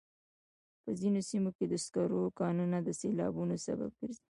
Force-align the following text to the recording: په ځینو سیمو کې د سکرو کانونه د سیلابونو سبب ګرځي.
په 0.83 0.89
ځینو 0.99 1.19
سیمو 1.29 1.49
کې 1.57 1.65
د 1.67 1.73
سکرو 1.85 2.23
کانونه 2.39 2.77
د 2.83 2.89
سیلابونو 3.01 3.55
سبب 3.65 3.91
ګرځي. 3.99 4.23